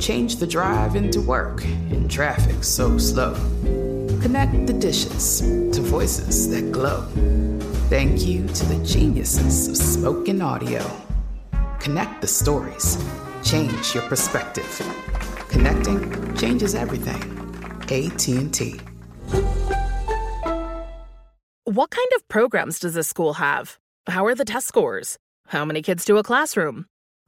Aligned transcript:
Change 0.00 0.36
the 0.36 0.46
drive 0.46 0.96
into 0.96 1.20
work 1.20 1.64
in 1.64 2.08
traffic 2.08 2.64
so 2.64 2.98
slow. 2.98 3.34
Connect 4.20 4.66
the 4.66 4.72
dishes 4.72 5.40
to 5.40 5.80
voices 5.80 6.48
that 6.50 6.72
glow. 6.72 7.02
Thank 7.88 8.26
you 8.26 8.46
to 8.46 8.64
the 8.66 8.84
geniuses 8.84 9.68
of 9.68 9.76
spoken 9.76 10.42
audio. 10.42 10.84
Connect 11.78 12.20
the 12.20 12.26
stories. 12.26 13.02
Change 13.44 13.94
your 13.94 14.02
perspective. 14.04 14.80
Connecting 15.48 16.36
changes 16.36 16.74
everything. 16.74 17.22
AT&T. 17.82 18.80
What 21.64 21.90
kind 21.90 22.08
of 22.16 22.28
programs 22.28 22.78
does 22.78 22.94
this 22.94 23.08
school 23.08 23.34
have? 23.34 23.78
How 24.06 24.26
are 24.26 24.34
the 24.34 24.44
test 24.44 24.68
scores? 24.68 25.18
How 25.48 25.64
many 25.64 25.82
kids 25.82 26.04
do 26.04 26.16
a 26.16 26.22
classroom? 26.22 26.86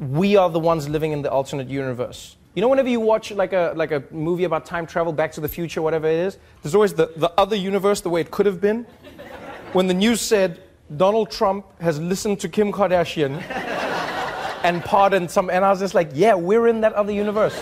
we 0.00 0.34
are 0.36 0.48
the 0.48 0.58
ones 0.58 0.88
living 0.88 1.12
in 1.12 1.20
the 1.22 1.30
alternate 1.30 1.68
universe. 1.68 2.36
You 2.54 2.62
know, 2.62 2.68
whenever 2.68 2.88
you 2.88 2.98
watch 2.98 3.30
like 3.30 3.52
a 3.52 3.74
like 3.76 3.92
a 3.92 4.02
movie 4.10 4.44
about 4.44 4.64
time 4.66 4.86
travel, 4.86 5.12
Back 5.12 5.30
to 5.32 5.40
the 5.40 5.48
Future, 5.48 5.82
whatever 5.82 6.08
it 6.08 6.18
is, 6.18 6.38
there's 6.62 6.74
always 6.74 6.94
the, 6.94 7.12
the 7.16 7.30
other 7.38 7.54
universe, 7.54 8.00
the 8.00 8.08
way 8.08 8.22
it 8.22 8.30
could 8.30 8.46
have 8.46 8.60
been. 8.60 8.86
When 9.72 9.86
the 9.86 9.94
news 9.94 10.20
said 10.20 10.60
Donald 10.96 11.30
Trump 11.30 11.64
has 11.80 12.00
listened 12.00 12.40
to 12.40 12.48
Kim 12.48 12.72
Kardashian 12.72 13.40
and 14.64 14.82
pardoned 14.82 15.30
some, 15.30 15.48
and 15.48 15.64
I 15.64 15.70
was 15.70 15.78
just 15.78 15.94
like, 15.94 16.10
yeah, 16.14 16.34
we're 16.34 16.66
in 16.66 16.80
that 16.80 16.94
other 16.94 17.12
universe. 17.12 17.54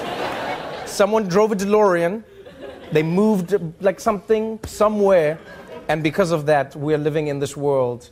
Someone 0.86 1.28
drove 1.28 1.52
a 1.52 1.56
DeLorean, 1.56 2.22
they 2.92 3.02
moved 3.02 3.60
like 3.82 4.00
something 4.00 4.58
somewhere, 4.64 5.38
and 5.88 6.02
because 6.02 6.30
of 6.30 6.46
that, 6.46 6.74
we're 6.74 6.98
living 6.98 7.26
in 7.26 7.40
this 7.40 7.56
world 7.56 8.08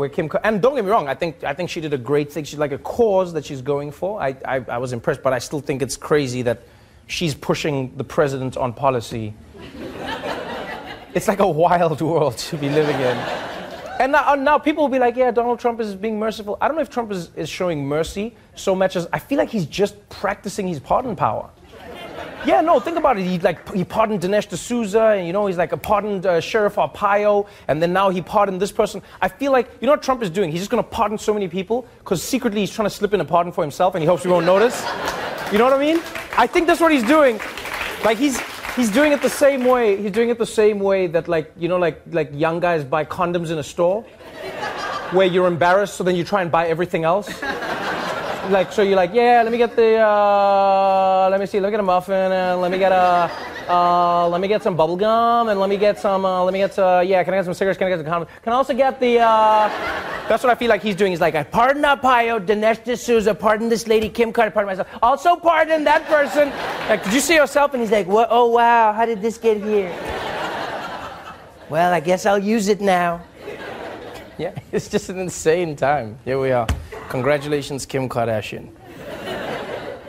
where 0.00 0.08
Kim 0.08 0.30
and 0.42 0.60
don't 0.60 0.74
get 0.74 0.84
me 0.84 0.90
wrong, 0.90 1.06
I 1.06 1.14
think 1.14 1.44
I 1.44 1.54
think 1.54 1.70
she 1.70 1.80
did 1.80 1.92
a 1.92 1.98
great 1.98 2.32
thing. 2.32 2.44
She's 2.44 2.58
like 2.58 2.72
a 2.72 2.78
cause 2.78 3.32
that 3.34 3.44
she's 3.44 3.62
going 3.62 3.92
for. 3.92 4.20
I, 4.20 4.34
I, 4.44 4.56
I 4.68 4.78
was 4.78 4.92
impressed, 4.92 5.22
but 5.22 5.32
I 5.32 5.38
still 5.38 5.60
think 5.60 5.82
it's 5.82 5.96
crazy 5.96 6.42
that 6.42 6.62
she's 7.06 7.34
pushing 7.34 7.96
the 7.96 8.04
president 8.04 8.56
on 8.56 8.72
policy. 8.72 9.34
it's 11.14 11.28
like 11.28 11.40
a 11.40 11.48
wild 11.48 12.00
world 12.00 12.38
to 12.38 12.56
be 12.56 12.68
living 12.68 12.96
in. 12.96 13.16
And 14.00 14.12
now, 14.12 14.34
now, 14.34 14.56
people 14.56 14.84
will 14.84 14.88
be 14.88 14.98
like, 14.98 15.14
yeah, 15.14 15.30
Donald 15.30 15.60
Trump 15.60 15.78
is 15.78 15.94
being 15.94 16.18
merciful. 16.18 16.56
I 16.58 16.68
don't 16.68 16.76
know 16.76 16.82
if 16.82 16.88
Trump 16.88 17.12
is, 17.12 17.28
is 17.36 17.50
showing 17.50 17.86
mercy 17.86 18.34
so 18.54 18.74
much 18.74 18.96
as 18.96 19.06
I 19.12 19.18
feel 19.18 19.36
like 19.36 19.50
he's 19.50 19.66
just 19.66 20.08
practicing 20.08 20.66
his 20.66 20.80
pardon 20.80 21.14
power. 21.14 21.50
Yeah, 22.46 22.62
no, 22.62 22.80
think 22.80 22.96
about 22.96 23.18
it. 23.18 23.24
He 23.24 23.38
like 23.38 23.70
he 23.74 23.84
pardoned 23.84 24.22
Dinesh 24.22 24.48
D'Souza, 24.48 25.08
and 25.08 25.26
you 25.26 25.32
know 25.32 25.46
he's 25.46 25.58
like 25.58 25.72
a 25.72 25.76
pardoned 25.76 26.24
uh, 26.24 26.40
Sheriff 26.40 26.76
Arpaio, 26.76 27.46
and 27.68 27.82
then 27.82 27.92
now 27.92 28.08
he 28.08 28.22
pardoned 28.22 28.62
this 28.62 28.72
person. 28.72 29.02
I 29.20 29.28
feel 29.28 29.52
like 29.52 29.70
you 29.80 29.86
know 29.86 29.92
what 29.92 30.02
Trump 30.02 30.22
is 30.22 30.30
doing. 30.30 30.50
He's 30.50 30.60
just 30.60 30.70
going 30.70 30.82
to 30.82 30.88
pardon 30.88 31.18
so 31.18 31.34
many 31.34 31.48
people 31.48 31.86
because 31.98 32.22
secretly 32.22 32.60
he's 32.60 32.70
trying 32.70 32.86
to 32.86 32.94
slip 32.94 33.12
in 33.12 33.20
a 33.20 33.26
pardon 33.26 33.52
for 33.52 33.62
himself, 33.62 33.94
and 33.94 34.02
he 34.02 34.06
hopes 34.06 34.24
we 34.24 34.30
won't 34.30 34.46
notice. 34.46 34.80
You 35.52 35.58
know 35.58 35.64
what 35.64 35.74
I 35.74 35.78
mean? 35.78 36.00
I 36.38 36.46
think 36.46 36.66
that's 36.66 36.80
what 36.80 36.92
he's 36.92 37.04
doing. 37.04 37.38
Like 38.04 38.16
he's 38.16 38.40
he's 38.74 38.90
doing 38.90 39.12
it 39.12 39.20
the 39.20 39.28
same 39.28 39.66
way. 39.66 40.00
He's 40.00 40.12
doing 40.12 40.30
it 40.30 40.38
the 40.38 40.46
same 40.46 40.80
way 40.80 41.08
that 41.08 41.28
like 41.28 41.52
you 41.58 41.68
know 41.68 41.76
like 41.76 42.00
like 42.10 42.30
young 42.32 42.58
guys 42.58 42.84
buy 42.84 43.04
condoms 43.04 43.50
in 43.50 43.58
a 43.58 43.62
store, 43.62 44.02
where 45.12 45.26
you're 45.26 45.46
embarrassed, 45.46 45.96
so 45.96 46.04
then 46.04 46.16
you 46.16 46.24
try 46.24 46.40
and 46.40 46.50
buy 46.50 46.68
everything 46.68 47.04
else 47.04 47.28
like, 48.50 48.72
so 48.72 48.82
you're 48.82 48.96
like, 48.96 49.12
yeah, 49.14 49.42
let 49.42 49.52
me 49.52 49.58
get 49.58 49.76
the, 49.76 49.96
uh, 49.96 51.28
let 51.30 51.40
me 51.40 51.46
see, 51.46 51.60
let 51.60 51.68
me 51.68 51.70
get 51.72 51.80
a 51.80 51.84
muffin, 51.84 52.32
and 52.32 52.60
let 52.60 52.70
me 52.70 52.78
get 52.78 52.92
a, 52.92 53.30
uh, 53.68 54.28
let 54.28 54.40
me 54.40 54.48
get 54.48 54.62
some 54.62 54.76
bubble 54.76 54.96
gum, 54.96 55.48
and 55.48 55.58
let 55.60 55.70
me 55.70 55.76
get 55.76 55.98
some, 55.98 56.24
uh, 56.24 56.42
let 56.44 56.52
me 56.52 56.58
get, 56.58 56.78
uh, 56.78 57.02
yeah, 57.04 57.22
can 57.22 57.34
I 57.34 57.38
get 57.38 57.44
some 57.44 57.54
cigarettes? 57.54 57.78
Can 57.78 57.86
I 57.86 57.96
get 57.96 58.04
some 58.04 58.06
condoms? 58.06 58.28
Can 58.42 58.52
I 58.52 58.56
also 58.56 58.74
get 58.74 58.98
the, 59.00 59.20
uh, 59.20 59.68
that's 60.28 60.42
what 60.42 60.50
I 60.50 60.54
feel 60.54 60.68
like 60.68 60.82
he's 60.82 60.96
doing. 60.96 61.12
He's 61.12 61.20
like, 61.20 61.34
I 61.34 61.42
pardon 61.42 61.82
Arpaio, 61.82 62.44
Dinesh 62.44 62.84
D'Souza, 62.84 63.34
pardon 63.34 63.68
this 63.68 63.86
lady, 63.86 64.08
Kim 64.08 64.32
Carter, 64.32 64.50
pardon 64.50 64.76
myself. 64.76 64.88
Also 65.02 65.36
pardon 65.36 65.84
that 65.84 66.06
person. 66.06 66.50
Like, 66.88 67.02
did 67.04 67.12
you 67.12 67.20
see 67.20 67.34
yourself? 67.34 67.72
And 67.74 67.82
he's 67.82 67.90
like, 67.90 68.06
what? 68.06 68.28
Oh, 68.30 68.46
wow, 68.46 68.92
how 68.92 69.06
did 69.06 69.22
this 69.22 69.38
get 69.38 69.56
here? 69.62 69.90
well, 71.68 71.92
I 71.92 72.00
guess 72.00 72.26
I'll 72.26 72.38
use 72.38 72.68
it 72.68 72.80
now. 72.80 73.22
Yeah, 74.38 74.54
it's 74.72 74.88
just 74.88 75.08
an 75.08 75.18
insane 75.18 75.76
time. 75.76 76.18
Here 76.24 76.38
we 76.38 76.52
are. 76.52 76.66
Congratulations, 77.10 77.84
Kim 77.86 78.08
Kardashian. 78.08 78.70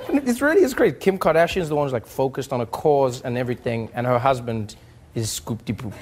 It's 0.10 0.40
really 0.40 0.62
is 0.62 0.76
great. 0.76 1.00
Kim 1.00 1.18
Kardashian 1.18 1.62
is 1.62 1.70
the 1.70 1.76
one 1.76 1.88
who's 1.88 1.94
like 1.94 2.06
focused 2.06 2.54
on 2.54 2.62
a 2.62 2.66
cause 2.68 3.24
and 3.24 3.40
everything, 3.40 3.90
and 3.96 4.06
her 4.06 4.20
husband 4.20 4.76
is 5.16 5.32
scoop 5.32 5.66
poop. 5.66 5.94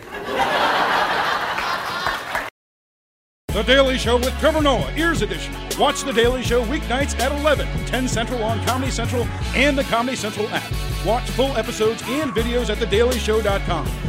The 3.47 3.63
Daily 3.63 3.97
Show 3.97 4.17
with 4.17 4.37
Trevor 4.39 4.61
Noah, 4.61 4.91
Ears 4.97 5.21
Edition. 5.21 5.55
Watch 5.79 6.03
The 6.03 6.11
Daily 6.11 6.43
Show 6.43 6.63
weeknights 6.65 7.17
at 7.19 7.31
11, 7.31 7.67
10 7.85 8.07
Central 8.09 8.43
on 8.43 8.63
Comedy 8.65 8.91
Central 8.91 9.23
and 9.55 9.77
the 9.77 9.83
Comedy 9.85 10.17
Central 10.17 10.47
app. 10.49 10.69
Watch 11.05 11.29
full 11.31 11.55
episodes 11.55 12.03
and 12.07 12.31
videos 12.31 12.69
at 12.69 12.77
thedailyshow.com. 12.77 14.08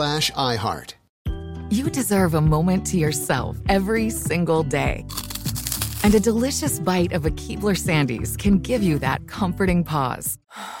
iHeart. 0.01 0.93
You 1.69 1.89
deserve 1.89 2.33
a 2.33 2.41
moment 2.41 2.85
to 2.87 2.97
yourself 2.97 3.57
every 3.69 4.09
single 4.09 4.63
day. 4.63 5.05
And 6.03 6.15
a 6.15 6.19
delicious 6.19 6.79
bite 6.79 7.13
of 7.13 7.25
a 7.25 7.31
Keebler 7.31 7.77
Sandies 7.77 8.37
can 8.37 8.57
give 8.57 8.81
you 8.81 8.97
that 8.99 9.27
comforting 9.27 9.83
pause. 9.83 10.37